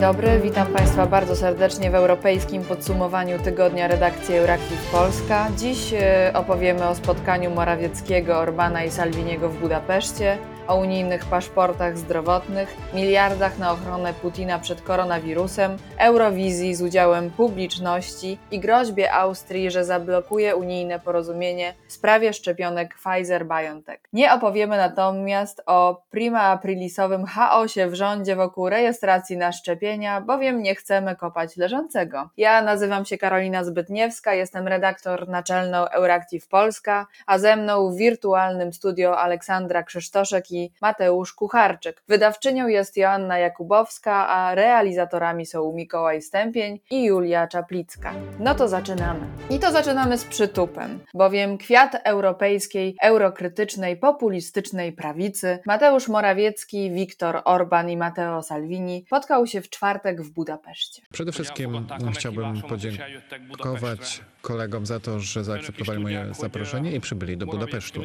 dobry, 0.00 0.40
witam 0.42 0.66
Państwa 0.66 1.06
bardzo 1.06 1.36
serdecznie 1.36 1.90
w 1.90 1.94
europejskim 1.94 2.62
podsumowaniu 2.62 3.38
tygodnia 3.38 3.88
redakcji 3.88 4.36
Euractiv 4.36 4.90
Polska. 4.92 5.46
Dziś 5.56 5.92
e, 5.92 6.32
opowiemy 6.34 6.88
o 6.88 6.94
spotkaniu 6.94 7.50
Morawieckiego, 7.50 8.38
Orbana 8.38 8.84
i 8.84 8.90
Salviniego 8.90 9.48
w 9.48 9.60
Budapeszcie, 9.60 10.38
o 10.70 10.76
unijnych 10.76 11.24
paszportach 11.24 11.98
zdrowotnych, 11.98 12.76
miliardach 12.94 13.58
na 13.58 13.72
ochronę 13.72 14.14
Putina 14.14 14.58
przed 14.58 14.82
koronawirusem, 14.82 15.76
Eurowizji 15.98 16.74
z 16.74 16.82
udziałem 16.82 17.30
publiczności 17.30 18.38
i 18.50 18.60
groźbie 18.60 19.12
Austrii, 19.12 19.70
że 19.70 19.84
zablokuje 19.84 20.56
unijne 20.56 21.00
porozumienie 21.00 21.74
w 21.88 21.92
sprawie 21.92 22.32
szczepionek 22.32 22.96
Pfizer-BioNTech. 23.04 23.98
Nie 24.12 24.32
opowiemy 24.32 24.76
natomiast 24.76 25.62
o 25.66 26.02
prima 26.10 26.42
aprilisowym 26.42 27.24
chaosie 27.26 27.86
w 27.86 27.94
rządzie 27.94 28.36
wokół 28.36 28.68
rejestracji 28.68 29.36
na 29.36 29.52
szczepienia, 29.52 30.20
bowiem 30.20 30.62
nie 30.62 30.74
chcemy 30.74 31.16
kopać 31.16 31.56
leżącego. 31.56 32.28
Ja 32.36 32.62
nazywam 32.62 33.04
się 33.04 33.18
Karolina 33.18 33.64
Zbytniewska, 33.64 34.34
jestem 34.34 34.68
redaktor 34.68 35.28
naczelną 35.28 35.88
Euractiv 35.88 36.48
Polska, 36.48 37.06
a 37.26 37.38
ze 37.38 37.56
mną 37.56 37.90
w 37.90 37.96
wirtualnym 37.96 38.72
studio 38.72 39.18
Aleksandra 39.18 39.82
Krzysztoszek 39.82 40.50
i 40.50 40.59
Mateusz 40.82 41.32
Kucharczyk. 41.32 42.02
Wydawczynią 42.08 42.68
jest 42.68 42.96
Joanna 42.96 43.38
Jakubowska, 43.38 44.28
a 44.28 44.54
realizatorami 44.54 45.46
są 45.46 45.72
Mikołaj 45.72 46.22
Stępień 46.22 46.80
i 46.90 47.04
Julia 47.04 47.48
Czaplicka. 47.48 48.14
No 48.38 48.54
to 48.54 48.68
zaczynamy. 48.68 49.26
I 49.50 49.58
to 49.58 49.72
zaczynamy 49.72 50.18
z 50.18 50.24
przytupem, 50.24 51.00
bowiem 51.14 51.58
kwiat 51.58 51.96
europejskiej, 52.04 52.96
eurokrytycznej, 53.02 53.96
populistycznej 53.96 54.92
prawicy 54.92 55.58
Mateusz 55.66 56.08
Morawiecki, 56.08 56.90
Viktor 56.90 57.42
Orban 57.44 57.90
i 57.90 57.96
Matteo 57.96 58.42
Salvini 58.42 59.04
spotkał 59.06 59.46
się 59.46 59.60
w 59.60 59.70
czwartek 59.70 60.22
w 60.22 60.30
Budapeszcie. 60.30 61.02
Przede 61.12 61.32
wszystkim 61.32 61.86
chciałbym 62.12 62.62
podziękować 62.62 64.20
kolegom 64.42 64.86
za 64.86 65.00
to, 65.00 65.20
że 65.20 65.44
zaakceptowali 65.44 66.02
moje 66.02 66.34
zaproszenie 66.34 66.92
i 66.92 67.00
przybyli 67.00 67.36
do 67.36 67.46
Budapesztu. 67.46 68.00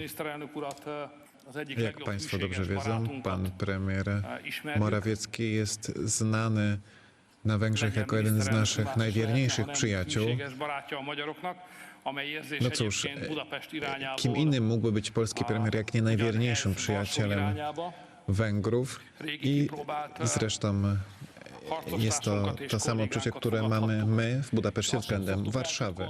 Jak 1.78 2.04
Państwo 2.04 2.38
dobrze 2.38 2.66
wiedzą, 2.66 3.22
pan 3.24 3.52
premier 3.52 4.06
Morawiecki 4.76 5.54
jest 5.54 5.98
znany 5.98 6.78
na 7.46 7.58
Węgrzech 7.58 7.96
jako 7.96 8.16
jeden 8.16 8.42
z 8.42 8.52
naszych 8.52 8.98
najwierniejszych 8.98 9.68
przyjaciół. 9.68 10.28
No 12.62 12.72
cóż, 12.72 13.08
kim 14.18 14.36
innym 14.36 14.66
mógłby 14.68 14.92
być 14.92 15.12
polski 15.12 15.46
premier, 15.46 15.76
jak 15.76 15.94
nie 15.94 16.02
najwierniejszym 16.02 16.76
przyjacielem 16.76 17.56
Węgrów 18.28 19.00
i 19.42 19.68
zresztą 20.24 20.98
jest 21.98 22.22
to 22.22 22.32
to 22.70 22.80
samo 22.80 23.04
uczucie, 23.04 23.32
które 23.32 23.70
mamy 23.70 24.06
my 24.06 24.42
w 24.44 24.56
Budapeszcie 24.56 24.98
względem 24.98 25.52
Warszawy. 25.52 26.08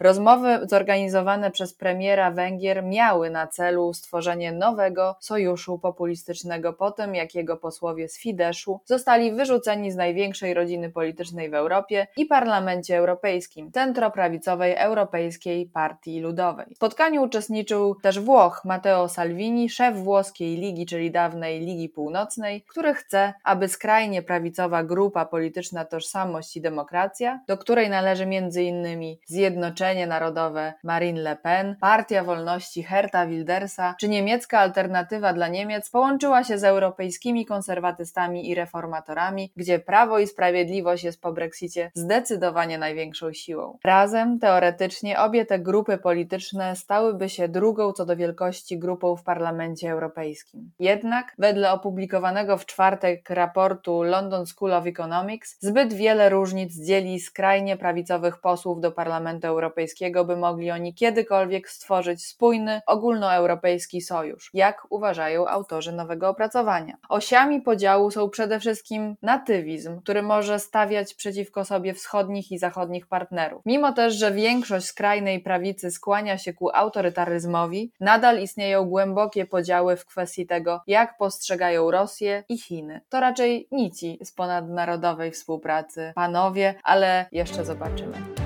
Rozmowy 0.00 0.60
zorganizowane 0.62 1.50
przez 1.50 1.74
premiera 1.74 2.30
Węgier 2.30 2.84
miały 2.84 3.30
na 3.30 3.46
celu 3.46 3.94
stworzenie 3.94 4.52
nowego 4.52 5.16
sojuszu 5.20 5.78
populistycznego 5.78 6.72
po 6.72 6.90
tym, 6.90 7.14
jak 7.14 7.34
jego 7.34 7.56
posłowie 7.56 8.08
z 8.08 8.18
Fideszu 8.18 8.80
zostali 8.84 9.32
wyrzuceni 9.32 9.92
z 9.92 9.96
największej 9.96 10.54
rodziny 10.54 10.90
politycznej 10.90 11.50
w 11.50 11.54
Europie 11.54 12.06
i 12.16 12.26
Parlamencie 12.26 12.96
Europejskim, 12.96 13.72
centroprawicowej 13.72 14.74
Europejskiej 14.76 15.66
Partii 15.66 16.20
Ludowej. 16.20 16.66
W 16.72 16.76
spotkaniu 16.76 17.22
uczestniczył 17.22 17.94
też 17.94 18.20
Włoch 18.20 18.62
Matteo 18.64 19.08
Salvini, 19.08 19.70
szef 19.70 19.96
włoskiej 19.96 20.56
ligi, 20.56 20.86
czyli 20.86 21.10
dawnej 21.10 21.60
Ligi 21.60 21.88
Północnej, 21.88 22.62
który 22.62 22.94
chce, 22.94 23.34
aby 23.44 23.68
skrajnie 23.68 24.22
prawicowa 24.24 24.84
grupa 24.84 25.26
polityczna 25.26 25.84
Tożsamość 25.84 26.56
i 26.56 26.60
Demokracja, 26.60 27.40
do 27.48 27.58
której 27.58 27.90
należy 27.90 28.24
m.in. 28.24 29.16
Zjednoczenie 29.26 30.06
Narodowe 30.06 30.74
Marine 30.84 31.20
Le 31.20 31.36
Pen, 31.36 31.76
Partia 31.80 32.24
Wolności 32.24 32.82
Herta 32.82 33.26
Wildersa 33.26 33.94
czy 34.00 34.08
niemiecka 34.08 34.58
alternatywa 34.58 35.32
dla 35.32 35.48
Niemiec 35.48 35.90
połączyła 35.90 36.44
się 36.44 36.58
z 36.58 36.64
europejskimi 36.64 37.46
konserwatystami 37.46 38.50
i 38.50 38.54
reformatorami, 38.54 39.52
gdzie 39.56 39.78
Prawo 39.78 40.18
i 40.18 40.26
Sprawiedliwość 40.26 41.04
jest 41.04 41.20
po 41.20 41.32
Brexicie 41.32 41.90
zdecydowanie 41.94 42.78
największą 42.78 43.32
siłą. 43.32 43.78
Razem, 43.84 44.38
teoretycznie, 44.38 45.20
obie 45.20 45.46
te 45.46 45.58
grupy 45.58 45.98
polityczne 45.98 46.76
stałyby 46.76 47.28
się 47.28 47.48
drugą 47.48 47.92
co 47.92 48.06
do 48.06 48.16
wielkości 48.16 48.78
grupą 48.78 49.16
w 49.16 49.22
Parlamencie 49.22 49.90
Europejskim. 49.90 50.70
Jednak, 50.78 51.34
wedle 51.38 51.72
opublikowanego 51.72 52.58
w 52.58 52.66
czwartek 52.66 53.30
raportu 53.30 54.02
London 54.14 54.46
School 54.46 54.72
of 54.72 54.86
Economics, 54.86 55.56
zbyt 55.60 55.92
wiele 55.92 56.28
różnic 56.28 56.86
dzieli 56.86 57.20
skrajnie 57.20 57.76
prawicowych 57.76 58.40
posłów 58.40 58.80
do 58.80 58.92
Parlamentu 58.92 59.46
Europejskiego, 59.46 60.24
by 60.24 60.36
mogli 60.36 60.70
oni 60.70 60.94
kiedykolwiek 60.94 61.68
stworzyć 61.68 62.26
spójny, 62.26 62.80
ogólnoeuropejski 62.86 64.00
sojusz, 64.00 64.50
jak 64.54 64.86
uważają 64.90 65.48
autorzy 65.48 65.92
nowego 65.92 66.28
opracowania. 66.28 66.96
Osiami 67.08 67.60
podziału 67.60 68.10
są 68.10 68.30
przede 68.30 68.60
wszystkim 68.60 69.16
natywizm, 69.22 70.00
który 70.00 70.22
może 70.22 70.58
stawiać 70.58 71.14
przeciwko 71.14 71.64
sobie 71.64 71.94
wschodnich 71.94 72.52
i 72.52 72.58
zachodnich 72.58 73.06
partnerów. 73.06 73.62
Mimo 73.66 73.92
też, 73.92 74.14
że 74.14 74.32
większość 74.32 74.86
skrajnej 74.86 75.40
prawicy 75.40 75.90
skłania 75.90 76.38
się 76.38 76.52
ku 76.52 76.70
autorytaryzmowi, 76.74 77.92
nadal 78.00 78.40
istnieją 78.40 78.84
głębokie 78.84 79.46
podziały 79.46 79.96
w 79.96 80.06
kwestii 80.06 80.46
tego, 80.46 80.80
jak 80.86 81.18
postrzegają 81.18 81.90
Rosję 81.90 82.44
i 82.48 82.58
Chiny. 82.58 83.00
To 83.08 83.20
raczej 83.20 83.68
nic 83.72 84.03
z 84.24 84.32
ponadnarodowej 84.32 85.30
współpracy, 85.30 86.12
panowie, 86.14 86.74
ale 86.82 87.26
jeszcze 87.32 87.64
zobaczymy. 87.64 88.43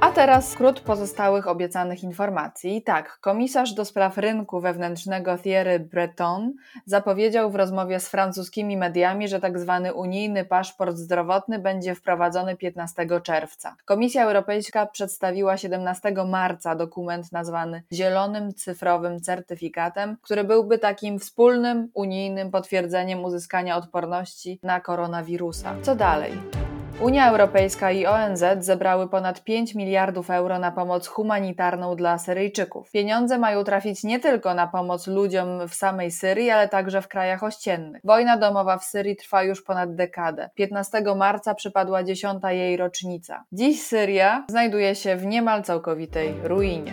A 0.00 0.12
teraz 0.12 0.50
skrót 0.50 0.80
pozostałych 0.80 1.48
obiecanych 1.48 2.02
informacji. 2.02 2.82
Tak, 2.82 3.18
komisarz 3.20 3.72
do 3.72 3.84
spraw 3.84 4.18
rynku 4.18 4.60
wewnętrznego 4.60 5.38
Thierry 5.38 5.80
Breton 5.80 6.52
zapowiedział 6.86 7.50
w 7.50 7.54
rozmowie 7.54 8.00
z 8.00 8.08
francuskimi 8.08 8.76
mediami, 8.76 9.28
że. 9.28 9.40
Tak 9.40 9.52
unijny 9.94 10.44
paszport 10.44 10.96
zdrowotny 10.96 11.58
będzie 11.58 11.94
wprowadzony 11.94 12.56
15 12.56 13.06
czerwca. 13.22 13.76
Komisja 13.84 14.24
Europejska 14.24 14.86
przedstawiła 14.86 15.56
17 15.56 16.12
marca 16.26 16.74
dokument 16.74 17.32
nazwany 17.32 17.82
Zielonym 17.92 18.54
Cyfrowym 18.54 19.20
Certyfikatem, 19.20 20.16
który 20.22 20.44
byłby 20.44 20.78
takim 20.78 21.18
wspólnym 21.18 21.88
unijnym 21.94 22.50
potwierdzeniem 22.50 23.24
uzyskania 23.24 23.76
odporności 23.76 24.60
na 24.62 24.80
koronawirusa. 24.80 25.74
Co 25.82 25.94
dalej? 25.94 26.65
Unia 27.00 27.30
Europejska 27.30 27.92
i 27.92 28.06
ONZ 28.06 28.44
zebrały 28.60 29.08
ponad 29.08 29.44
5 29.44 29.74
miliardów 29.74 30.30
euro 30.30 30.58
na 30.58 30.72
pomoc 30.72 31.06
humanitarną 31.06 31.96
dla 31.96 32.18
Syryjczyków. 32.18 32.90
Pieniądze 32.90 33.38
mają 33.38 33.64
trafić 33.64 34.04
nie 34.04 34.20
tylko 34.20 34.54
na 34.54 34.66
pomoc 34.66 35.06
ludziom 35.06 35.68
w 35.68 35.74
samej 35.74 36.10
Syrii, 36.10 36.50
ale 36.50 36.68
także 36.68 37.02
w 37.02 37.08
krajach 37.08 37.42
ościennych. 37.42 38.02
Wojna 38.04 38.36
domowa 38.36 38.78
w 38.78 38.84
Syrii 38.84 39.16
trwa 39.16 39.42
już 39.42 39.62
ponad 39.62 39.94
dekadę. 39.94 40.50
15 40.54 41.02
marca 41.16 41.54
przypadła 41.54 42.04
dziesiąta 42.04 42.52
jej 42.52 42.76
rocznica. 42.76 43.44
Dziś 43.52 43.82
Syria 43.82 44.44
znajduje 44.48 44.94
się 44.94 45.16
w 45.16 45.26
niemal 45.26 45.62
całkowitej 45.62 46.34
ruinie. 46.42 46.92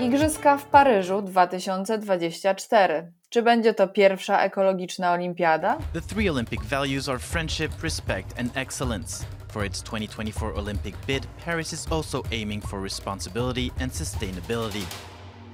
Igrzyska 0.00 0.56
w 0.56 0.64
Paryżu 0.64 1.22
2024. 1.22 3.12
Czy 3.32 3.42
będzie 3.42 3.74
to 3.74 3.88
pierwsza 3.88 4.40
ekologiczna 4.40 5.12
olimpiada? 5.12 5.78
The 5.92 6.00
three 6.00 6.30
Olympic 6.30 6.62
values 6.62 7.08
are 7.08 7.18
friendship, 7.18 7.82
respect 7.82 8.40
and 8.40 8.56
excellence. 8.56 9.24
For 9.48 9.66
its 9.66 9.82
2024 9.82 10.54
Olympic 10.54 10.94
bid, 11.06 11.26
Paris 11.44 11.72
is 11.72 11.86
also 11.90 12.22
aiming 12.30 12.66
for 12.66 12.82
responsibility 12.82 13.70
and 13.80 13.92
sustainability. 13.92 14.84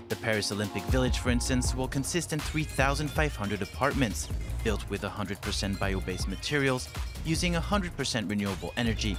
The 0.08 0.16
Paris 0.16 0.52
Olympic 0.52 0.82
Village, 0.90 1.18
for 1.18 1.30
instance, 1.30 1.76
will 1.76 1.88
consist 1.88 2.32
in 2.32 2.40
3,500 2.40 3.62
apartments, 3.62 4.28
built 4.64 4.90
with 4.90 5.02
100% 5.02 5.78
bio-based 5.78 6.28
materials, 6.28 6.88
using 7.24 7.54
100% 7.54 8.28
renewable 8.30 8.72
energy, 8.76 9.16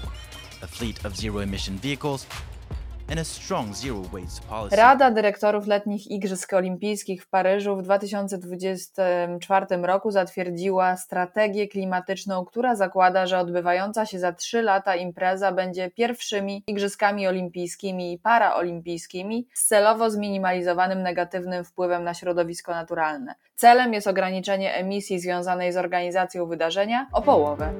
a 0.62 0.68
fleet 0.68 1.06
of 1.06 1.16
zero-emission 1.16 1.78
vehicles, 1.78 2.28
Rada 4.71 5.11
Dyrektorów 5.11 5.67
Letnich 5.67 6.11
Igrzysk 6.11 6.53
Olimpijskich 6.53 7.23
w 7.23 7.29
Paryżu 7.29 7.75
w 7.77 7.81
2024 7.81 9.65
roku 9.81 10.11
zatwierdziła 10.11 10.97
strategię 10.97 11.67
klimatyczną, 11.67 12.45
która 12.45 12.75
zakłada, 12.75 13.27
że 13.27 13.39
odbywająca 13.39 14.06
się 14.06 14.19
za 14.19 14.33
trzy 14.33 14.61
lata 14.61 14.95
impreza 14.95 15.51
będzie 15.51 15.91
pierwszymi 15.91 16.63
Igrzyskami 16.67 17.27
Olimpijskimi 17.27 18.13
i 18.13 18.19
Paraolimpijskimi 18.19 19.47
z 19.53 19.65
celowo 19.65 20.11
zminimalizowanym 20.11 21.03
negatywnym 21.03 21.63
wpływem 21.65 22.03
na 22.03 22.13
środowisko 22.13 22.71
naturalne. 22.71 23.35
Celem 23.59 23.94
jest 23.94 24.07
ograniczenie 24.07 24.75
emisji 24.75 25.19
związanej 25.19 25.73
z 25.73 25.77
organizacją 25.77 26.45
wydarzenia 26.45 27.07
o 27.13 27.21
połowę. 27.21 27.73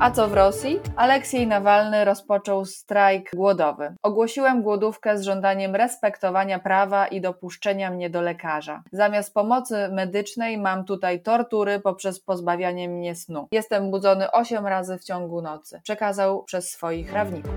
A 0.00 0.10
co 0.10 0.28
w 0.28 0.34
Rosji? 0.34 0.80
Aleksiej 0.96 1.46
Nawalny 1.46 2.04
rozpoczął 2.04 2.64
strajk 2.64 3.30
głodowy. 3.36 3.94
Ogłosiłem 4.02 4.62
głodówkę 4.62 5.18
z 5.18 5.22
żądaniem 5.22 5.76
respektowania 5.76 6.58
prawa 6.58 7.06
i 7.06 7.20
dopuszczenia 7.20 7.90
mnie 7.90 8.10
do 8.10 8.20
lekarza. 8.20 8.82
Zamiast 8.92 9.34
pomocy 9.34 9.88
medycznej 9.92 10.58
mam 10.58 10.84
tutaj 10.84 11.22
tortury 11.22 11.80
poprzez 11.80 12.20
pozbawianie 12.20 12.88
mnie 12.88 13.14
snu. 13.14 13.48
Jestem 13.52 13.90
budzony 13.90 14.30
8 14.30 14.66
razy 14.66 14.98
w 14.98 15.04
ciągu 15.04 15.42
nocy, 15.42 15.80
przekazał 15.82 16.42
przez 16.42 16.70
swoich 16.70 17.10
prawników. 17.10 17.52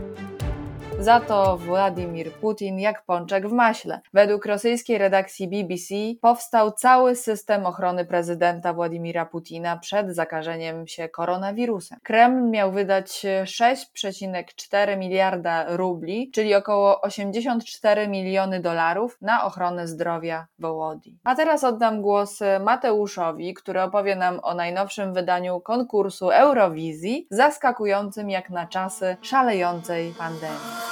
Za 1.01 1.19
to 1.19 1.57
Władimir 1.57 2.31
Putin 2.33 2.79
jak 2.79 3.05
pączek 3.05 3.47
w 3.47 3.51
maśle. 3.51 4.01
Według 4.13 4.45
rosyjskiej 4.45 4.97
redakcji 4.97 5.47
BBC 5.47 5.95
powstał 6.21 6.71
cały 6.71 7.15
system 7.15 7.65
ochrony 7.65 8.05
prezydenta 8.05 8.73
Władimira 8.73 9.25
Putina 9.25 9.77
przed 9.77 10.15
zakażeniem 10.15 10.87
się 10.87 11.09
koronawirusem. 11.09 11.99
Kreml 12.03 12.49
miał 12.49 12.71
wydać 12.71 13.25
6,4 13.43 14.97
miliarda 14.97 15.65
rubli, 15.75 16.31
czyli 16.31 16.55
około 16.55 17.01
84 17.01 18.07
miliony 18.07 18.59
dolarów 18.59 19.17
na 19.21 19.45
ochronę 19.45 19.87
zdrowia 19.87 20.47
Wołodii. 20.59 21.19
A 21.23 21.35
teraz 21.35 21.63
oddam 21.63 22.01
głos 22.01 22.39
Mateuszowi, 22.59 23.53
który 23.53 23.81
opowie 23.81 24.15
nam 24.15 24.39
o 24.43 24.53
najnowszym 24.53 25.13
wydaniu 25.13 25.59
konkursu 25.59 26.29
Eurowizji, 26.29 27.27
zaskakującym 27.31 28.29
jak 28.29 28.49
na 28.49 28.67
czasy 28.67 29.17
szalejącej 29.21 30.13
pandemii. 30.17 30.90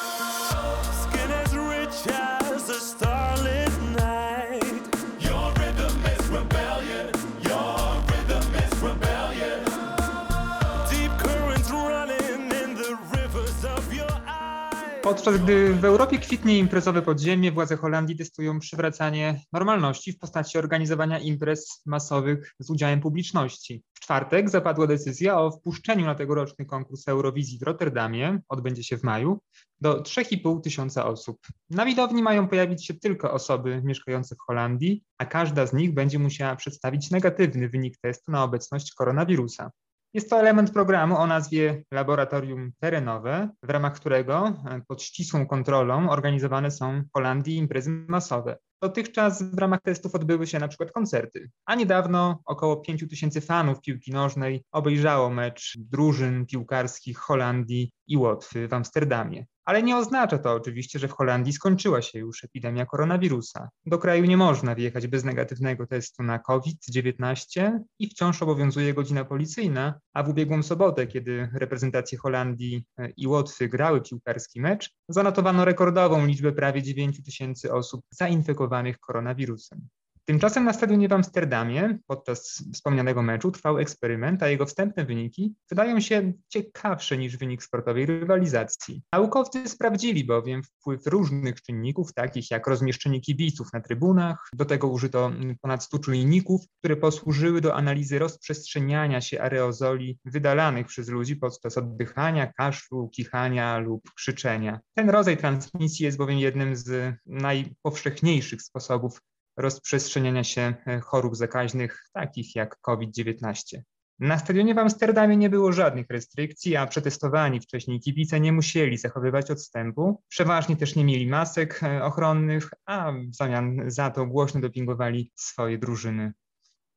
Podczas 15.10 15.38
gdy 15.38 15.74
w 15.74 15.86
Europie 15.86 16.18
kwitnie 16.18 16.60
imprezowe 16.60 17.02
podziemie, 17.02 17.52
władze 17.52 17.78
Holandii 17.78 18.18
testują 18.18 18.60
przywracanie 18.60 19.42
normalności 19.54 20.14
w 20.14 20.20
postaci 20.20 20.58
organizowania 20.58 21.20
imprez 21.20 21.82
masowych 21.86 22.56
z 22.60 22.70
udziałem 22.70 23.02
publiczności. 23.02 23.84
W 23.94 24.00
czwartek 24.00 24.50
zapadła 24.50 24.88
decyzja 24.88 25.40
o 25.40 25.52
wpuszczeniu 25.52 26.06
na 26.06 26.16
tegoroczny 26.16 26.66
konkurs 26.66 27.08
Eurowizji 27.08 27.60
w 27.60 27.64
Rotterdamie, 27.64 28.40
odbędzie 28.50 28.84
się 28.84 28.98
w 28.98 29.04
maju, 29.04 29.40
do 29.82 30.02
3,5 30.02 30.62
tysiąca 30.62 31.06
osób. 31.06 31.38
Na 31.70 31.86
widowni 31.86 32.24
mają 32.24 32.48
pojawić 32.48 32.86
się 32.86 32.94
tylko 32.94 33.32
osoby 33.32 33.82
mieszkające 33.84 34.36
w 34.36 34.40
Holandii, 34.48 35.04
a 35.18 35.26
każda 35.26 35.66
z 35.66 35.74
nich 35.74 35.94
będzie 35.94 36.20
musiała 36.20 36.56
przedstawić 36.56 37.12
negatywny 37.12 37.70
wynik 37.70 37.98
testu 38.02 38.32
na 38.32 38.44
obecność 38.44 38.94
koronawirusa. 38.94 39.72
Jest 40.14 40.30
to 40.30 40.40
element 40.40 40.72
programu 40.72 41.18
o 41.18 41.28
nazwie 41.28 41.84
Laboratorium 41.92 42.72
Terenowe, 42.80 43.50
w 43.64 43.70
ramach 43.70 43.96
którego 43.96 44.48
e, 44.48 44.82
pod 44.88 45.04
ścisłą 45.04 45.48
kontrolą 45.48 46.10
organizowane 46.10 46.72
są 46.72 47.02
w 47.02 47.14
Holandii 47.14 47.58
imprezy 47.58 47.90
masowe. 47.90 48.58
Dotychczas 48.82 49.44
w 49.44 49.58
ramach 49.58 49.82
testów 49.82 50.16
odbyły 50.16 50.48
się 50.48 50.60
na 50.60 50.68
przykład 50.68 50.92
koncerty, 50.92 51.50
a 51.66 51.76
niedawno 51.76 52.42
około 52.46 52.78
5 52.78 53.10
tysięcy 53.10 53.42
fanów 53.42 53.82
piłki 53.82 54.12
nożnej 54.12 54.64
obejrzało 54.72 55.30
mecz 55.30 55.78
drużyn 55.78 56.46
piłkarskich 56.46 57.18
Holandii 57.18 57.92
i 58.10 58.18
Łotwy 58.18 58.68
w 58.68 58.74
Amsterdamie. 58.74 59.46
Ale 59.66 59.84
nie 59.84 59.98
oznacza 59.98 60.38
to 60.38 60.54
oczywiście, 60.54 61.00
że 61.00 61.08
w 61.08 61.12
Holandii 61.12 61.54
skończyła 61.54 62.02
się 62.02 62.20
już 62.20 62.44
epidemia 62.44 62.86
koronawirusa. 62.86 63.70
Do 63.86 63.98
kraju 63.98 64.26
nie 64.26 64.38
można 64.38 64.76
wjechać 64.76 65.08
bez 65.08 65.24
negatywnego 65.24 65.88
testu 65.88 66.24
na 66.24 66.40
COVID-19 66.40 67.80
i 68.00 68.08
wciąż 68.10 68.42
obowiązuje 68.42 68.94
godzina 68.94 69.26
policyjna, 69.26 70.00
a 70.14 70.24
w 70.24 70.30
ubiegłą 70.30 70.64
sobotę, 70.64 71.08
kiedy 71.08 71.50
reprezentacje 71.54 72.18
Holandii 72.18 72.84
e, 72.98 73.10
i 73.18 73.28
Łotwy 73.28 73.70
grały 73.70 74.02
piłkarski 74.02 74.62
mecz, 74.62 74.92
zanotowano 75.10 75.66
rekordową 75.66 76.26
liczbę 76.26 76.52
prawie 76.52 76.84
9 76.84 77.24
tysięcy 77.26 77.74
osób 77.74 78.02
zainfekowanych 78.10 79.00
koronawirusem. 79.00 79.88
Tymczasem 80.30 80.66
na 80.66 80.74
stadionie 80.74 81.08
w 81.08 81.14
Amsterdamie 81.14 81.98
podczas 82.08 82.64
wspomnianego 82.74 83.22
meczu 83.22 83.52
trwał 83.52 83.78
eksperyment, 83.80 84.44
a 84.44 84.48
jego 84.48 84.66
wstępne 84.66 85.06
wyniki 85.06 85.56
wydają 85.70 86.00
się 86.00 86.34
ciekawsze 86.50 87.18
niż 87.18 87.38
wynik 87.38 87.64
sportowej 87.64 88.06
rywalizacji. 88.06 89.02
Naukowcy 89.14 89.70
sprawdzili 89.70 90.26
bowiem 90.26 90.64
wpływ 90.64 91.08
różnych 91.08 91.62
czynników, 91.62 92.14
takich 92.14 92.52
jak 92.52 92.68
rozmieszczenie 92.68 93.22
kibiców 93.22 93.74
na 93.74 93.82
trybunach, 93.82 94.50
do 94.54 94.66
tego 94.66 94.88
użyto 94.88 95.32
ponad 95.62 95.84
100 95.84 96.00
czujników, 96.00 96.62
które 96.80 96.96
posłużyły 96.96 97.62
do 97.62 97.76
analizy 97.76 98.20
rozprzestrzeniania 98.20 99.22
się 99.22 99.42
aerozoli 99.42 100.20
wydalanych 100.26 100.88
przez 100.88 101.08
ludzi 101.08 101.36
podczas 101.36 101.78
oddychania, 101.78 102.54
kaszlu, 102.54 103.10
kichania 103.10 103.78
lub 103.78 104.12
krzyczenia. 104.16 104.80
Ten 104.96 105.10
rodzaj 105.10 105.38
transmisji 105.38 106.06
jest 106.06 106.18
bowiem 106.18 106.40
jednym 106.40 106.76
z 106.76 107.16
najpowszechniejszych 107.26 108.62
sposobów 108.62 109.22
rozprzestrzeniania 109.60 110.44
się 110.44 110.74
e, 110.88 111.00
chorób 111.00 111.36
zakaźnych, 111.36 112.04
takich 112.14 112.56
jak 112.56 112.80
COVID-19. 112.82 113.82
Na 114.20 114.40
stadionie 114.40 114.76
w 114.76 114.78
Amsterdamie 114.78 115.38
nie 115.38 115.50
było 115.50 115.72
żadnych 115.72 116.10
restrykcji, 116.10 116.76
a 116.76 116.88
przetestowani 116.88 117.60
wcześniej 117.60 118.00
kibice 118.00 118.40
nie 118.40 118.52
musieli 118.52 118.98
zachowywać 118.98 119.52
odstępu. 119.52 120.24
Przeważnie 120.28 120.76
też 120.78 120.96
nie 120.96 121.06
mieli 121.06 121.28
masek 121.28 121.84
e, 121.84 122.04
ochronnych, 122.04 122.70
a 122.86 123.12
w 123.12 123.36
zamian 123.36 123.82
za 123.88 124.10
to 124.10 124.26
głośno 124.26 124.62
dopingowali 124.62 125.32
swoje 125.36 125.78
drużyny. 125.78 126.34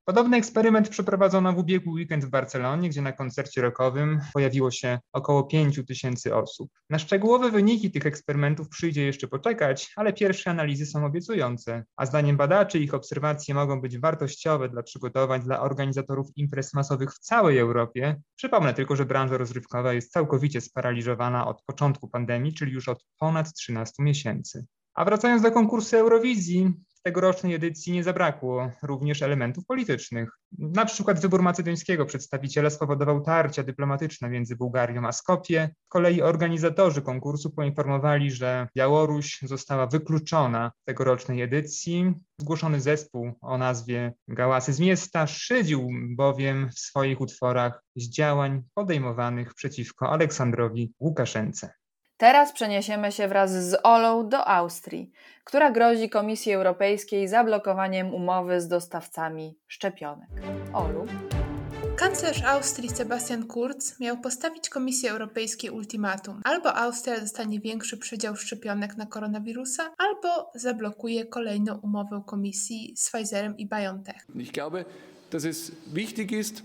Podobny 0.04 0.36
eksperyment 0.36 0.88
przeprowadzono 0.88 1.52
w 1.52 1.58
ubiegły 1.58 1.92
weekend 1.92 2.24
w 2.24 2.30
Barcelonie, 2.30 2.88
gdzie 2.88 3.02
na 3.02 3.12
koncercie 3.12 3.62
rockowym 3.62 4.20
pojawiło 4.32 4.70
się 4.70 4.98
około 5.12 5.42
5 5.44 5.80
tysięcy 5.88 6.34
osób. 6.34 6.70
Na 6.90 6.98
szczegółowe 6.98 7.50
wyniki 7.50 7.90
tych 7.90 8.06
eksperymentów 8.06 8.68
przyjdzie 8.68 9.02
jeszcze 9.02 9.28
poczekać, 9.28 9.92
ale 9.96 10.12
pierwsze 10.12 10.50
analizy 10.50 10.86
są 10.86 11.04
obiecujące, 11.04 11.84
a 11.96 12.06
zdaniem 12.06 12.36
badaczy 12.36 12.78
ich 12.78 12.94
obserwacje 12.94 13.54
mogą 13.54 13.80
być 13.80 13.98
wartościowe 13.98 14.68
dla 14.68 14.82
przygotowań 14.82 15.42
dla 15.42 15.60
organizatorów 15.60 16.26
imprez 16.36 16.74
masowych 16.74 17.14
w 17.14 17.18
całej 17.18 17.58
Europie. 17.58 18.20
Przypomnę 18.36 18.74
tylko, 18.74 18.96
że 18.96 19.04
branża 19.04 19.36
rozrywkowa 19.36 19.92
jest 19.92 20.12
całkowicie 20.12 20.60
sparaliżowana 20.60 21.46
od 21.46 21.62
początku 21.62 22.08
pandemii, 22.08 22.54
czyli 22.54 22.72
już 22.72 22.88
od 22.88 23.04
ponad 23.18 23.52
13 23.52 24.02
miesięcy. 24.02 24.66
A 24.94 25.04
wracając 25.04 25.42
do 25.42 25.50
konkursu 25.50 25.96
Eurowizji, 25.96 26.72
tegorocznej 27.02 27.54
edycji 27.54 27.92
nie 27.92 28.04
zabrakło 28.04 28.70
również 28.82 29.22
elementów 29.22 29.66
politycznych. 29.66 30.30
Na 30.58 30.84
przykład 30.84 31.20
wybór 31.20 31.42
macedońskiego 31.42 32.06
przedstawiciela 32.06 32.70
spowodował 32.70 33.20
tarcia 33.20 33.62
dyplomatyczne 33.62 34.28
między 34.28 34.56
Bułgarią 34.56 35.06
a 35.06 35.12
Skopie. 35.12 35.70
Z 35.86 35.88
kolei 35.88 36.22
organizatorzy 36.22 37.02
konkursu 37.02 37.50
poinformowali, 37.50 38.30
że 38.30 38.68
Białoruś 38.76 39.38
została 39.42 39.86
wykluczona 39.86 40.72
z 40.82 40.84
tegorocznej 40.84 41.42
edycji. 41.42 42.14
Zgłoszony 42.38 42.80
zespół 42.80 43.32
o 43.40 43.58
nazwie 43.58 44.12
Gałasy 44.28 44.72
z 44.72 44.80
Miasta 44.80 45.26
szydził 45.26 45.88
bowiem 46.16 46.70
w 46.70 46.78
swoich 46.78 47.20
utworach 47.20 47.82
z 47.96 48.08
działań 48.08 48.62
podejmowanych 48.74 49.54
przeciwko 49.54 50.10
Aleksandrowi 50.10 50.92
Łukaszence. 51.00 51.81
Teraz 52.22 52.52
przeniesiemy 52.52 53.12
się 53.12 53.28
wraz 53.28 53.50
z 53.52 53.80
Olą 53.82 54.28
do 54.28 54.48
Austrii, 54.48 55.12
która 55.44 55.70
grozi 55.70 56.10
Komisji 56.10 56.52
Europejskiej 56.52 57.28
zablokowaniem 57.28 58.14
umowy 58.14 58.60
z 58.60 58.68
dostawcami 58.68 59.58
szczepionek. 59.68 60.28
Olu. 60.72 61.06
Kanclerz 61.96 62.42
Austrii 62.44 62.88
Sebastian 62.88 63.46
Kurz 63.46 64.00
miał 64.00 64.16
postawić 64.18 64.68
Komisji 64.68 65.08
Europejskiej 65.08 65.70
ultimatum: 65.70 66.40
albo 66.44 66.74
Austria 66.76 67.20
dostanie 67.20 67.60
większy 67.60 67.96
przydział 67.98 68.36
szczepionek 68.36 68.96
na 68.96 69.06
koronawirusa, 69.06 69.82
albo 69.98 70.50
zablokuje 70.54 71.26
kolejną 71.26 71.78
umowę 71.78 72.22
Komisji 72.26 72.94
z 72.96 73.10
Pfizerem 73.10 73.56
i 73.58 73.66
BioNTech. 73.66 74.26
Ich 74.34 74.52
glaube, 74.52 74.84
dass 75.30 75.44
es 75.44 75.72
wichtig 75.94 76.32
ist, 76.32 76.62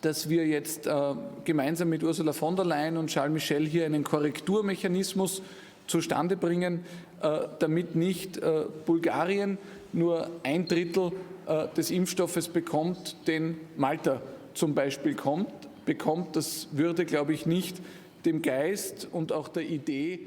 dass 0.00 0.28
wir 0.28 0.46
jetzt 0.46 0.86
äh, 0.86 1.14
gemeinsam 1.44 1.88
mit 1.88 2.02
Ursula 2.02 2.32
von 2.32 2.56
der 2.56 2.64
Leyen 2.64 2.96
und 2.96 3.08
Charles 3.08 3.32
Michel 3.32 3.66
hier 3.66 3.84
einen 3.84 4.04
Korrekturmechanismus 4.04 5.42
zustande 5.86 6.36
bringen, 6.36 6.84
äh, 7.22 7.40
damit 7.58 7.94
nicht 7.96 8.38
äh, 8.38 8.64
Bulgarien 8.86 9.58
nur 9.92 10.30
ein 10.42 10.66
Drittel 10.66 11.12
äh, 11.46 11.66
des 11.76 11.90
Impfstoffes 11.90 12.48
bekommt, 12.48 13.16
den 13.26 13.58
Malta 13.76 14.22
zum 14.54 14.74
Beispiel 14.74 15.14
kommt, 15.14 15.52
bekommt. 15.84 16.36
Das 16.36 16.68
würde, 16.72 17.04
glaube 17.04 17.32
ich, 17.32 17.46
nicht 17.46 17.80
dem 18.24 18.42
Geist 18.42 19.08
und 19.10 19.32
auch 19.32 19.48
der 19.48 19.64
Idee 19.64 20.20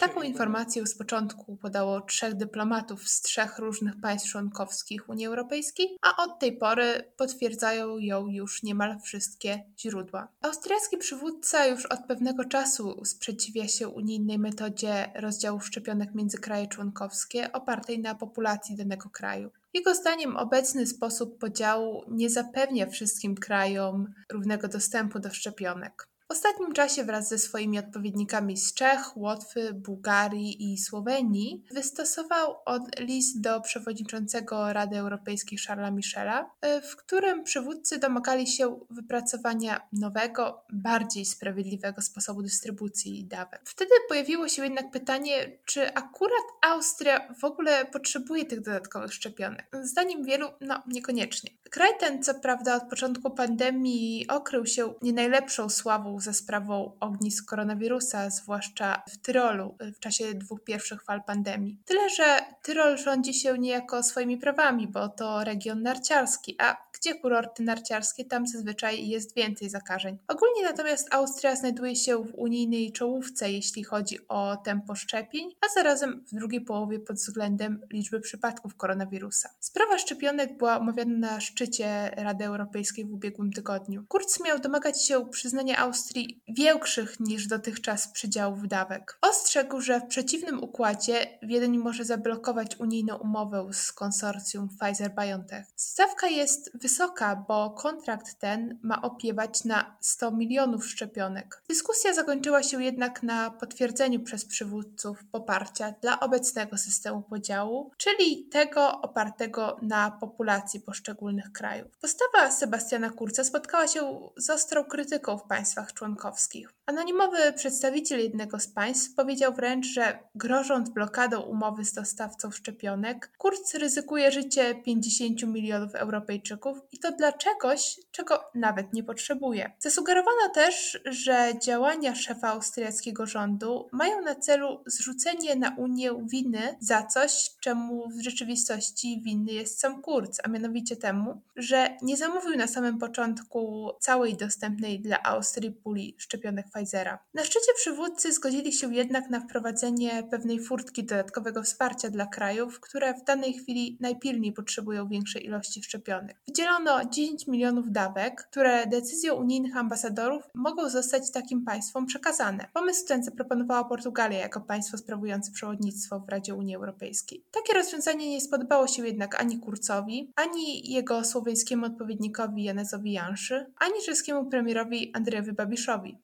taką 0.00 0.22
informację 0.22 0.86
z 0.86 0.98
początku 0.98 1.56
podało 1.56 2.00
trzech 2.00 2.34
dyplomatów 2.34 3.08
z 3.08 3.22
trzech 3.22 3.58
różnych 3.58 4.00
państw 4.00 4.30
członkowskich 4.30 5.08
Unii 5.08 5.26
Europejskiej, 5.26 5.96
a 6.02 6.22
od 6.24 6.38
tej 6.38 6.56
pory 6.56 7.12
potwierdzają 7.16 7.98
ją 7.98 8.26
już 8.26 8.62
niemal 8.62 9.00
wszystkie 9.00 9.64
źródła. 9.78 10.28
Austriacki 10.42 10.98
przywódca 10.98 11.66
już 11.66 11.86
od 11.86 12.00
pewnego 12.00 12.44
czasu 12.44 13.04
sprzeciwia 13.04 13.68
się 13.68 13.88
unijnej 13.88 14.38
metodzie 14.38 15.12
rozdziału 15.14 15.60
szczepionek 15.60 16.14
między 16.14 16.38
kraje 16.38 16.66
członkowskie 16.66 17.52
opartej 17.52 17.98
na 17.98 18.14
populacji 18.14 18.76
danego 18.76 19.10
kraju. 19.10 19.50
Jego 19.74 19.94
zdaniem 19.94 20.36
obecny 20.36 20.86
sposób 20.86 21.38
podziału 21.38 22.02
nie 22.08 22.30
zapewnia 22.30 22.86
wszystkim 22.86 23.34
krajom 23.34 24.14
równego 24.32 24.68
dostępu 24.68 25.18
do 25.18 25.30
szczepionek. 25.30 26.08
W 26.28 26.30
ostatnim 26.30 26.72
czasie 26.72 27.04
wraz 27.04 27.28
ze 27.28 27.38
swoimi 27.38 27.78
odpowiednikami 27.78 28.56
z 28.56 28.74
Czech, 28.74 29.16
Łotwy, 29.16 29.74
Bułgarii 29.74 30.72
i 30.72 30.78
Słowenii 30.78 31.64
wystosował 31.70 32.56
od 32.64 33.00
list 33.00 33.40
do 33.40 33.60
przewodniczącego 33.60 34.72
Rady 34.72 34.96
Europejskiej 34.98 35.58
Charlesa 35.58 35.90
Michela, 35.90 36.50
e, 36.60 36.80
w 36.80 36.96
którym 36.96 37.44
przywódcy 37.44 37.98
domagali 37.98 38.46
się 38.46 38.80
wypracowania 38.90 39.88
nowego, 39.92 40.64
bardziej 40.72 41.24
sprawiedliwego 41.24 42.02
sposobu 42.02 42.42
dystrybucji 42.42 43.24
dawek. 43.24 43.60
Wtedy 43.64 43.90
pojawiło 44.08 44.48
się 44.48 44.62
jednak 44.62 44.90
pytanie, 44.90 45.58
czy 45.64 45.94
akurat 45.94 46.44
Austria 46.62 47.34
w 47.40 47.44
ogóle 47.44 47.84
potrzebuje 47.84 48.44
tych 48.44 48.60
dodatkowych 48.60 49.14
szczepionek. 49.14 49.66
Zdaniem 49.82 50.24
wielu, 50.24 50.48
no 50.60 50.82
niekoniecznie. 50.86 51.50
Kraj 51.70 51.90
ten, 52.00 52.22
co 52.22 52.34
prawda, 52.34 52.76
od 52.76 52.82
początku 52.90 53.30
pandemii 53.30 54.26
okrył 54.28 54.66
się 54.66 54.94
nie 55.02 55.12
najlepszą 55.12 55.70
sławą 55.70 56.13
ze 56.20 56.34
sprawą 56.34 56.96
ognisk 57.00 57.44
koronawirusa, 57.44 58.30
zwłaszcza 58.30 59.02
w 59.08 59.18
Tyrolu 59.18 59.76
w 59.80 59.98
czasie 59.98 60.34
dwóch 60.34 60.64
pierwszych 60.64 61.04
fal 61.04 61.22
pandemii. 61.22 61.78
Tyle, 61.84 62.10
że 62.10 62.38
Tyrol 62.62 62.98
rządzi 62.98 63.34
się 63.34 63.58
niejako 63.58 64.02
swoimi 64.02 64.38
prawami, 64.38 64.88
bo 64.88 65.08
to 65.08 65.44
region 65.44 65.82
narciarski, 65.82 66.56
a 66.58 66.76
gdzie 66.92 67.14
kurorty 67.14 67.62
narciarskie, 67.62 68.24
tam 68.24 68.46
zazwyczaj 68.46 69.08
jest 69.08 69.34
więcej 69.34 69.70
zakażeń. 69.70 70.18
Ogólnie 70.28 70.62
natomiast 70.62 71.14
Austria 71.14 71.56
znajduje 71.56 71.96
się 71.96 72.24
w 72.24 72.34
unijnej 72.34 72.92
czołówce, 72.92 73.52
jeśli 73.52 73.84
chodzi 73.84 74.18
o 74.28 74.56
tempo 74.56 74.94
szczepień, 74.94 75.50
a 75.60 75.74
zarazem 75.74 76.24
w 76.32 76.34
drugiej 76.34 76.60
połowie 76.60 77.00
pod 77.00 77.16
względem 77.16 77.80
liczby 77.92 78.20
przypadków 78.20 78.76
koronawirusa. 78.76 79.50
Sprawa 79.60 79.98
szczepionek 79.98 80.58
była 80.58 80.78
omawiana 80.78 81.18
na 81.18 81.40
szczycie 81.40 82.10
Rady 82.16 82.44
Europejskiej 82.44 83.04
w 83.04 83.12
ubiegłym 83.12 83.52
tygodniu. 83.52 84.04
Kurz 84.08 84.40
miał 84.44 84.58
domagać 84.58 85.04
się 85.06 85.26
przyznania 85.30 85.78
Austrii 85.78 86.03
większych 86.48 87.20
niż 87.20 87.46
dotychczas 87.46 88.08
przydziałów 88.08 88.68
dawek. 88.68 89.18
Ostrzegł, 89.22 89.80
że 89.80 90.00
w 90.00 90.06
przeciwnym 90.06 90.64
układzie 90.64 91.38
Wiedeń 91.42 91.78
może 91.78 92.04
zablokować 92.04 92.76
unijną 92.76 93.16
umowę 93.16 93.68
z 93.72 93.92
konsorcjum 93.92 94.68
Pfizer-BioNTech. 94.80 95.64
Stawka 95.76 96.26
jest 96.26 96.78
wysoka, 96.78 97.44
bo 97.48 97.70
kontrakt 97.70 98.38
ten 98.38 98.78
ma 98.82 99.02
opiewać 99.02 99.64
na 99.64 99.96
100 100.00 100.30
milionów 100.30 100.86
szczepionek. 100.86 101.62
Dyskusja 101.68 102.14
zakończyła 102.14 102.62
się 102.62 102.84
jednak 102.84 103.22
na 103.22 103.50
potwierdzeniu 103.50 104.20
przez 104.20 104.44
przywódców 104.44 105.24
poparcia 105.32 105.94
dla 106.00 106.20
obecnego 106.20 106.78
systemu 106.78 107.22
podziału, 107.22 107.90
czyli 107.96 108.48
tego 108.48 109.00
opartego 109.00 109.76
na 109.82 110.10
populacji 110.10 110.80
poszczególnych 110.80 111.52
krajów. 111.52 111.98
Postawa 112.00 112.50
Sebastiana 112.50 113.10
Kurza 113.10 113.44
spotkała 113.44 113.88
się 113.88 114.30
z 114.36 114.50
ostrą 114.50 114.84
krytyką 114.84 115.38
w 115.38 115.42
państwach 115.42 115.92
członkowskich. 115.94 116.74
Anonimowy 116.86 117.52
przedstawiciel 117.52 118.20
jednego 118.20 118.60
z 118.60 118.68
państw 118.68 119.14
powiedział 119.14 119.54
wręcz, 119.54 119.86
że 119.86 120.18
grożąc 120.34 120.90
blokadą 120.90 121.40
umowy 121.40 121.84
z 121.84 121.92
dostawcą 121.92 122.50
szczepionek, 122.50 123.32
Kurz 123.38 123.74
ryzykuje 123.74 124.32
życie 124.32 124.74
50 124.74 125.42
milionów 125.42 125.94
Europejczyków 125.94 126.78
i 126.92 126.98
to 126.98 127.12
dla 127.12 127.32
czegoś, 127.32 128.00
czego 128.10 128.44
nawet 128.54 128.92
nie 128.92 129.02
potrzebuje. 129.02 129.72
Zasugerowano 129.78 130.48
też, 130.54 131.00
że 131.04 131.52
działania 131.62 132.14
szefa 132.14 132.48
austriackiego 132.48 133.26
rządu 133.26 133.88
mają 133.92 134.20
na 134.20 134.34
celu 134.34 134.82
zrzucenie 134.86 135.56
na 135.56 135.74
Unię 135.78 136.10
winy 136.30 136.76
za 136.80 137.02
coś, 137.02 137.50
czemu 137.60 138.08
w 138.08 138.22
rzeczywistości 138.22 139.22
winny 139.24 139.52
jest 139.52 139.80
sam 139.80 140.02
Kurz, 140.02 140.28
a 140.44 140.48
mianowicie 140.48 140.96
temu, 140.96 141.42
że 141.56 141.96
nie 142.02 142.16
zamówił 142.16 142.56
na 142.56 142.66
samym 142.66 142.98
początku 142.98 143.90
całej 144.00 144.36
dostępnej 144.36 145.00
dla 145.00 145.22
Austrii 145.22 145.70
puli 145.84 146.14
szczepionek 146.18 146.66
Pfizera. 146.74 147.18
Na 147.34 147.44
szczycie 147.44 147.72
przywódcy 147.76 148.32
zgodzili 148.32 148.72
się 148.72 148.94
jednak 148.94 149.30
na 149.30 149.40
wprowadzenie 149.40 150.22
pewnej 150.30 150.60
furtki 150.60 151.04
dodatkowego 151.04 151.62
wsparcia 151.62 152.10
dla 152.10 152.26
krajów, 152.26 152.80
które 152.80 153.14
w 153.14 153.24
danej 153.24 153.54
chwili 153.54 153.98
najpilniej 154.00 154.52
potrzebują 154.52 155.08
większej 155.08 155.46
ilości 155.46 155.82
szczepionek. 155.82 156.40
Wydzielono 156.48 157.04
10 157.04 157.46
milionów 157.46 157.92
dawek, 157.92 158.46
które 158.50 158.86
decyzją 158.86 159.34
unijnych 159.34 159.76
ambasadorów 159.76 160.42
mogą 160.54 160.90
zostać 160.90 161.30
takim 161.32 161.64
państwom 161.64 162.06
przekazane. 162.06 162.68
Pomysł 162.72 163.06
ten 163.06 163.24
zaproponowała 163.24 163.84
Portugalia 163.84 164.38
jako 164.38 164.60
państwo 164.60 164.98
sprawujące 164.98 165.52
przewodnictwo 165.52 166.20
w 166.20 166.28
Radzie 166.28 166.54
Unii 166.54 166.76
Europejskiej. 166.76 167.44
Takie 167.50 167.74
rozwiązanie 167.74 168.30
nie 168.30 168.40
spodobało 168.40 168.86
się 168.86 169.06
jednak 169.06 169.40
ani 169.40 169.60
Kurcowi, 169.60 170.32
ani 170.36 170.92
jego 170.92 171.24
słoweńskiemu 171.24 171.86
odpowiednikowi 171.86 172.64
Janezowi 172.64 173.12
Janszy, 173.12 173.66
ani 173.78 174.02
czeskiemu 174.06 174.46
premierowi 174.46 175.12
Andrzejowi 175.14 175.52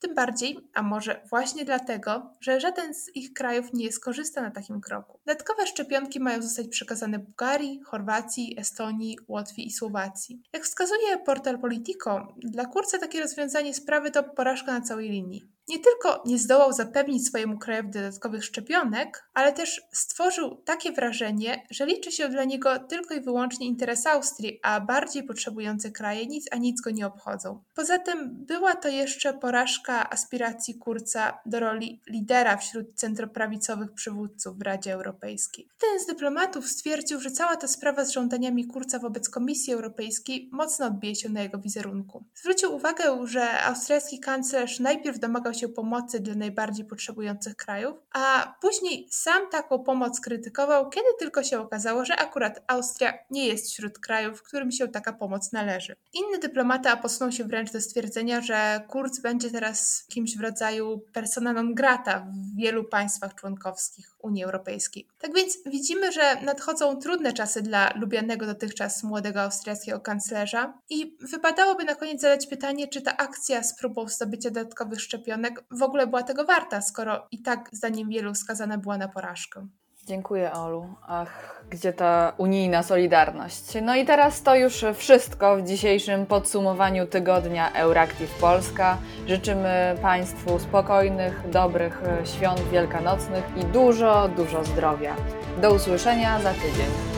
Tym 0.01 0.15
bardziej, 0.15 0.59
a 0.75 0.83
może 0.83 1.21
właśnie 1.31 1.65
dlatego, 1.65 2.35
że 2.41 2.61
żaden 2.61 2.95
z 2.95 3.17
ich 3.17 3.33
krajów 3.33 3.73
nie 3.73 3.93
skorzysta 3.93 4.43
na 4.43 4.51
takim 4.51 4.81
kroku. 4.81 5.19
Dodatkowe 5.27 5.67
szczepionki 5.67 6.21
mają 6.21 6.43
zostać 6.43 6.69
przekazane 6.69 7.19
Bułgarii, 7.19 7.81
Chorwacji, 7.85 8.55
Estonii, 8.59 9.19
Łotwie 9.29 9.63
i 9.63 9.71
Słowacji. 9.71 10.43
Jak 10.53 10.65
wskazuje 10.65 11.19
portal 11.19 11.59
Politico, 11.59 12.35
dla 12.37 12.65
Kurca 12.65 12.99
takie 12.99 13.21
rozwiązanie 13.21 13.75
sprawy 13.75 14.11
to 14.11 14.23
porażka 14.23 14.73
na 14.73 14.81
całej 14.81 15.11
linii 15.11 15.60
nie 15.71 15.79
tylko 15.79 16.23
nie 16.27 16.39
zdołał 16.39 16.73
zapewnić 16.73 17.27
swojemu 17.27 17.59
krajowi 17.59 17.91
dodatkowych 17.91 18.45
szczepionek, 18.45 19.25
ale 19.35 19.53
też 19.53 19.83
stworzył 19.93 20.57
takie 20.57 20.93
wrażenie, 20.93 21.67
że 21.71 21.87
liczy 21.87 22.13
się 22.13 22.29
dla 22.29 22.45
niego 22.45 22.79
tylko 22.79 23.15
i 23.15 23.21
wyłącznie 23.21 23.67
interes 23.67 24.07
Austrii, 24.07 24.61
a 24.63 24.81
bardziej 24.81 25.23
potrzebujące 25.23 25.91
kraje 25.91 26.27
nic 26.27 26.49
a 26.51 26.57
nic 26.57 26.81
go 26.81 26.91
nie 26.91 27.07
obchodzą. 27.07 27.63
Poza 27.75 27.99
tym 27.99 28.31
była 28.47 28.75
to 28.75 28.89
jeszcze 28.89 29.35
porażka 29.35 30.11
aspiracji 30.11 30.75
Kurca 30.75 31.39
do 31.47 31.61
roli 31.61 32.01
lidera 32.07 32.57
wśród 32.57 32.95
centroprawicowych 32.95 33.93
przywódców 33.93 34.59
w 34.59 34.63
Radzie 34.63 34.93
Europejskiej. 34.93 35.69
Ten 35.81 36.01
z 36.01 36.07
dyplomatów 36.07 36.69
stwierdził, 36.69 37.21
że 37.21 37.31
cała 37.31 37.57
ta 37.57 37.69
sprawa 37.69 38.05
z 38.05 38.11
żądaniami 38.11 38.67
Kurca 38.67 38.99
wobec 38.99 39.29
Komisji 39.29 39.73
Europejskiej 39.73 40.49
mocno 40.53 40.87
odbije 40.87 41.15
się 41.15 41.29
na 41.29 41.43
jego 41.43 41.59
wizerunku. 41.59 42.25
Zwrócił 42.35 42.75
uwagę, 42.75 43.27
że 43.27 43.63
austriacki 43.63 44.21
kanclerz 44.21 44.81
najpierw 44.81 45.19
domagał 45.19 45.55
się 45.55 45.60
pomocy 45.69 46.21
dla 46.21 46.35
najbardziej 46.35 46.85
potrzebujących 46.85 47.57
krajów, 47.57 47.97
a 48.13 48.55
później 48.61 49.09
sam 49.11 49.51
taką 49.51 49.79
pomoc 49.79 50.21
krytykował, 50.21 50.91
kiedy 50.91 51.09
tylko 51.19 51.43
się 51.43 51.61
okazało, 51.61 52.05
że 52.05 52.17
akurat 52.17 52.63
Austria 52.67 53.13
nie 53.31 53.47
jest 53.47 53.71
wśród 53.71 53.99
krajów, 53.99 54.43
którym 54.43 54.73
się 54.73 54.89
taka 54.89 55.13
pomoc 55.13 55.53
należy. 55.53 55.97
Inny 56.13 56.39
dyplomata 56.39 56.97
posunął 56.97 57.33
się 57.33 57.45
wręcz 57.45 57.73
do 57.73 57.81
stwierdzenia, 57.81 58.41
że 58.41 58.81
Kurz 58.89 59.21
będzie 59.21 59.51
teraz 59.51 60.05
kimś 60.09 60.37
w 60.37 60.41
rodzaju 60.41 60.99
persona 61.13 61.53
non 61.53 61.75
grata 61.75 62.27
w 62.33 62.57
wielu 62.57 62.85
państwach 62.85 63.35
członkowskich 63.35 64.11
Unii 64.23 64.45
Europejskiej. 64.45 65.07
Tak 65.19 65.35
więc 65.35 65.59
widzimy, 65.67 66.13
że 66.13 66.43
nadchodzą 66.43 66.97
trudne 66.97 67.33
czasy 67.33 67.63
dla 67.63 67.93
lubianego 67.97 68.47
dotychczas 68.47 69.03
młodego 69.03 69.43
austriackiego 69.43 70.01
kanclerza 70.01 70.79
i 70.91 71.17
wypadałoby 71.21 71.85
na 71.85 71.95
koniec 71.95 72.21
zadać 72.21 72.47
pytanie, 72.47 72.89
czy 72.89 73.03
ta 73.03 73.17
akcja 73.17 73.63
z 73.63 73.79
próbą 73.79 74.09
zdobycia 74.09 74.51
dodatkowych 74.51 75.01
szczepionek 75.01 75.50
w 75.71 75.83
ogóle 75.83 76.07
była 76.07 76.23
tego 76.23 76.45
warta, 76.45 76.81
skoro 76.81 77.27
i 77.31 77.43
tak 77.43 77.69
zdaniem 77.73 78.09
wielu 78.09 78.35
skazana 78.35 78.79
była 78.79 78.99
na 78.99 79.09
porażkę. 79.09 79.67
Dziękuję, 80.07 80.53
Olu. 80.53 80.95
Ach, 81.09 81.63
gdzie 81.71 81.93
ta 81.93 82.33
unijna 82.39 82.83
solidarność? 82.83 83.65
No 83.83 83.97
i 83.97 84.05
teraz 84.05 84.43
to 84.43 84.55
już 84.55 84.85
wszystko 84.95 85.57
w 85.57 85.63
dzisiejszym 85.63 86.27
podsumowaniu 86.27 87.07
tygodnia 87.07 87.73
Euractiv 87.73 88.35
Polska. 88.41 88.99
Życzymy 89.27 89.95
Państwu 90.03 90.59
spokojnych, 90.59 91.51
dobrych 91.51 92.03
świąt 92.25 92.61
wielkanocnych 92.61 93.45
i 93.57 93.65
dużo, 93.65 94.29
dużo 94.29 94.65
zdrowia. 94.65 95.17
Do 95.61 95.75
usłyszenia 95.75 96.41
za 96.41 96.53
tydzień. 96.55 97.10